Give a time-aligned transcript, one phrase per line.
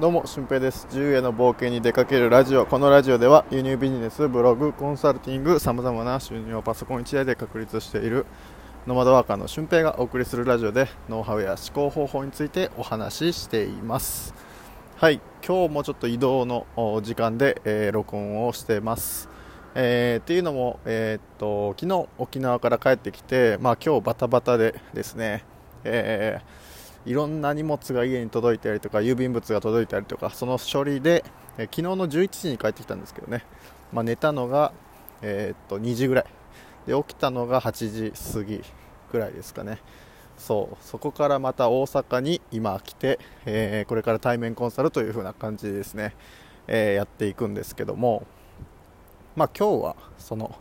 [0.00, 0.86] どうも、俊平です。
[0.86, 2.64] 自由への冒険に出かけるラジオ。
[2.64, 8.24] このラジオでは、輸入ビジネス、ブログ、コンサルティング、様々な収入をパソコン1台で確立している
[8.86, 14.32] ノマドワーカーの俊平がお送りするラジオで、ノウハウや思考方法についてお話ししています。
[14.96, 16.64] はい、今日もちょっと移動の
[17.02, 19.28] 時間で、えー、録音をしています。
[19.74, 25.44] えー、っていうのも、えー、っと昨日沖縄から帰ってきて、まあ、今日バタバタでですね、
[25.84, 26.69] えー
[27.06, 31.24] いろんな荷物が家に届いたりとか郵便物が届いたりとかその処理で、
[31.56, 33.44] え昨日の11時に帰ってきたんですけどね、
[33.92, 34.72] まあ、寝たのが、
[35.22, 36.24] えー、っと2時ぐらい。
[36.86, 38.62] で起きたのが8時過ぎ
[39.12, 39.78] ぐらいですかね。
[40.38, 40.76] そう。
[40.80, 46.14] そこからまた大阪に今来て、えー、これから対面コンサルという風な感じでですね、
[46.66, 48.26] えー、やっていくんですけども。
[49.36, 50.54] まあ今日はその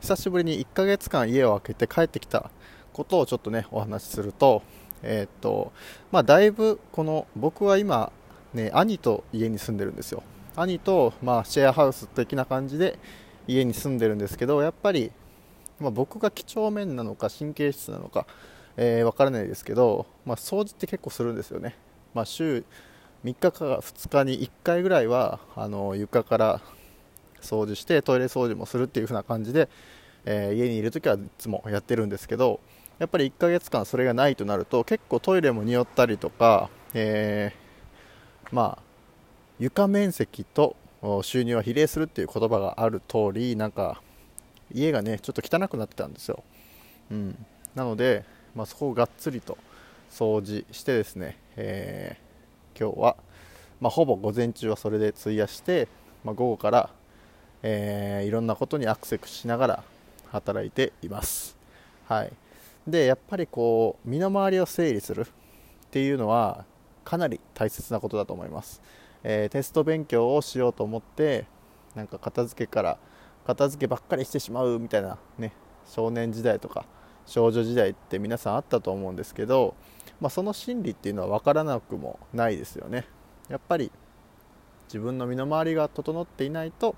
[0.00, 2.50] 久しぶりに1ヶ月間家を空けて帰ってきた
[2.92, 4.62] ことをちょっとねお話しすると
[5.02, 5.72] えー、っと
[6.10, 8.12] まあ、だいぶこの僕は今、
[8.54, 10.22] ね、兄と家に住んでるんですよ。
[10.56, 12.98] 兄と、まあ、シェアハウス的な感じで
[13.46, 15.10] 家に住んでるんですけどやっぱり、
[15.80, 18.26] まあ、僕が几帳面なのか神経質なのか、
[18.76, 21.74] えー、分からないですけど、まあ、掃除って結構するんですよね、
[22.14, 22.64] まあ、週
[23.24, 26.60] 3日か2日に1回ぐらいはあの床から
[27.40, 29.68] 掃除してトイレ掃除もするっていう風な感じで、
[30.24, 32.60] えー、家にいる時はいつもやってるんですけど
[33.02, 38.82] やっぱり1ヶ月間それがないとなると結構トイレも匂ったりとか、えー、まあ
[39.58, 40.76] 床面積と
[41.22, 44.00] 収入は比例するっていう言葉がある通りなんか
[44.72, 46.44] 家がねちょっと汚くなってたんですよ、
[47.10, 47.44] うん、
[47.74, 49.58] なので、まあ、そこをがっつりと
[50.08, 53.16] 掃除してですね、えー、今日は、
[53.80, 55.88] まあ、ほぼ午前中はそれで費やして、
[56.22, 56.88] まあ、午後から、
[57.64, 59.84] えー、いろんなことにアクセスしながら
[60.30, 61.56] 働いています。
[62.06, 62.32] はい。
[62.86, 65.24] でやっぱりこう身の回りを整理するっ
[65.90, 66.64] ていうのは
[67.04, 68.82] かなり大切なことだと思います、
[69.22, 71.46] えー、テスト勉強をしようと思って
[71.94, 72.98] なんか片付けから
[73.46, 75.52] 片付けばっかりしてしまうみたいなね
[75.86, 76.86] 少年時代とか
[77.26, 79.74] 少女時代って皆さんあったと思うんですけど、
[80.20, 83.06] まあ、その心理っていうのは分からなくもないですよね。
[83.48, 83.92] やっぱり
[84.86, 86.94] 自分の身の回りが整っていないと、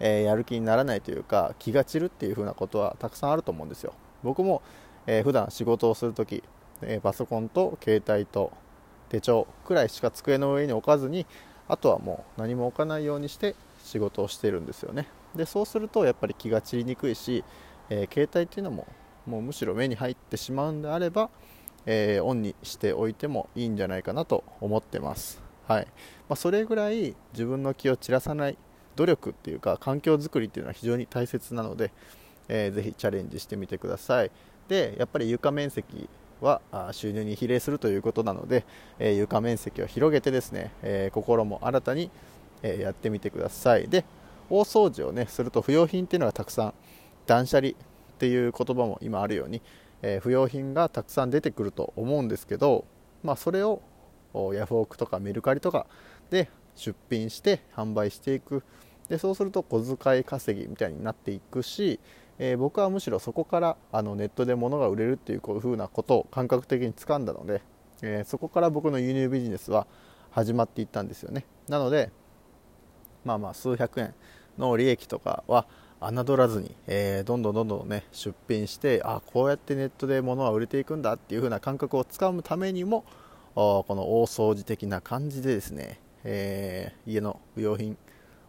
[0.00, 3.94] えー、やる気にならないというか気が散るっていう風なことはたくさんあると思うんですよ。
[4.22, 4.62] 僕も
[5.06, 6.42] えー、普段仕事をするとき、
[6.82, 8.52] えー、パソコンと携帯と
[9.08, 11.26] 手帳くらいしか机の上に置かずに
[11.68, 15.08] あとはもう何も置かないようにして仕事をしてるんですよね。
[15.34, 17.44] でそうするとやっぱり気が散りにくいし、
[17.90, 18.86] えー、携帯っていうのも
[19.26, 21.30] もうむしろ目に入ってしまうんであれば、
[21.86, 25.42] えー、オンにしておいてもいいんじゃないかなと思ってます。
[25.66, 25.86] はい。
[26.28, 28.58] まあ、それぐらい自分の気を散らさない
[28.96, 31.90] 努力っていうか環境づくりっていうのは非常に大切なので、
[32.48, 34.30] えー、ぜひチャレンジしてみてください。
[34.68, 36.08] でやっぱり床面積
[36.40, 36.60] は
[36.92, 38.64] 収入に比例するということなので、
[38.98, 42.10] え、床面積を広げてですね、え、心も新たに、
[42.62, 43.88] え、やってみてください。
[43.88, 44.04] で
[44.50, 46.74] 大掃除をねすると不要品っていうのがたくさん
[47.26, 47.72] 断捨離っ
[48.18, 49.62] ていう言葉も今あるように、
[50.02, 52.84] え不要品がたくさん出てくると思うんですけど、
[53.22, 53.80] まあ、それを
[54.52, 55.86] ヤフオクとかメルカリとか
[56.30, 58.62] で出品して販売していく。
[59.08, 62.00] でそうすると小遣い稼ぎみたいになっていくし
[62.38, 67.62] えー、僕はむしろそこからあのネットで物が売れるっていうこういうふうなことを感覚的に掴んだので、
[68.02, 69.86] えー、そこから僕の輸入ビジネスは
[70.30, 71.44] 始まっていったんですよね。
[71.68, 72.10] なので
[73.24, 74.14] まあまあ数百円
[74.58, 75.66] の利益とかは
[76.00, 83.04] 侮らずに、えー、どんどんどんどんね出品してあこうやってネットで物は売れていくんだっていう風な感覚をつかむためにも
[83.54, 87.96] この大掃除的な感じでですね、えー、家の不用品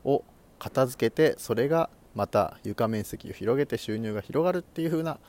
[0.03, 0.23] を
[0.59, 5.19] 片付けてそれがまた床面積を広げて収入が広がるっていう風な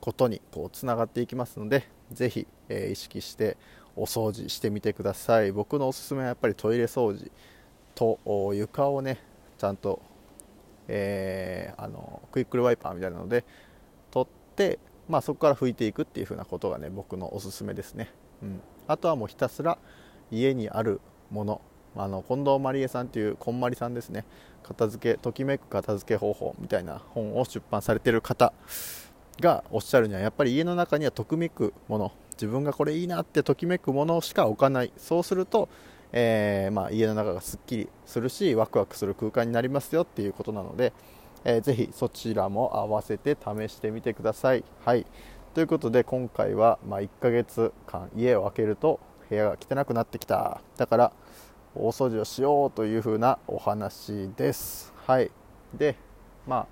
[0.00, 3.56] ことにこうつながっていきますのでぜひ、えー、意識して
[3.96, 5.52] お掃除してみてください。
[5.52, 7.30] 僕のおすすめはやっぱりトイレ掃除
[7.94, 8.18] と
[8.54, 9.18] 床をね
[9.56, 10.02] ちゃんと、
[10.88, 13.44] えー、あのクイックルワイパーみたいなので
[14.10, 14.78] 取って、
[15.08, 18.10] まあ、そこから拭いていくっていう風なことがね僕のおすすめですね、
[18.42, 19.78] うん、あとはもうひたすら
[20.30, 21.00] 家にある
[21.30, 21.60] もの
[21.96, 24.24] あの近藤まりえさんというこんまりさんですね。
[24.62, 28.52] 片付けときめく片付け方法みたいな本を出版されている方
[29.40, 34.92] がおっしゃるにはやっぱり家の中にはときめくもの自分がこれいいなってときめくものしか置かない。
[34.96, 35.68] そうすると、
[36.12, 40.92] えー、まあ、家の中がすっきりするしワクワクする空間になりますよっていうことなので、
[41.44, 44.64] えー、ぜひそちらも合わせて試してみてください。
[44.84, 45.06] はい。
[45.54, 48.98] ということで今回は、ま、1ヶ月間家を空けると
[49.28, 50.60] 部屋が汚くなってきた。
[50.76, 51.12] だから
[51.76, 54.92] 大掃除をしようというふうなお話です。
[55.06, 55.30] はい、
[55.72, 55.96] で
[56.46, 56.66] まあ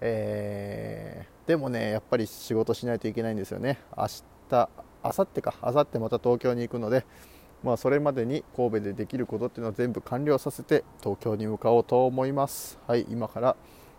[0.00, 3.78] えー、でもねやっぱり仕事しないといけないんですよね。
[3.96, 4.06] 明
[4.50, 4.68] 日
[5.04, 5.54] 明後日か。
[5.62, 7.04] 明後日また東京に行くので、
[7.62, 12.78] まあ、それまでに神戸でできることっていうのを全部完了させて東京に向かおうと思います。
[12.86, 13.06] はい。
[13.08, 13.56] 今から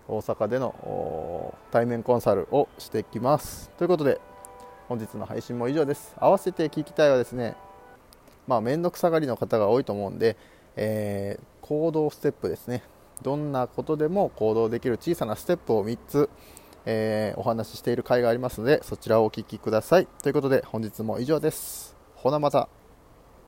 [0.07, 3.69] 大阪での対面コンサルをしていきます。
[3.77, 4.19] ということで
[4.87, 6.15] 本日の配信も以上です。
[6.17, 7.55] 合わせて聞きたいはですね
[8.49, 10.35] まあ面倒くさがりの方が多いと思うんで、
[10.75, 12.83] えー、行動ステップですね。
[13.21, 16.29] どんなことでも行動できる小さなステップを3つ、
[16.85, 20.07] えー、お話ししている回がありますのでそちらをお聞きください。
[20.23, 21.95] ということで本日も以上です。
[22.15, 22.78] ほなまた。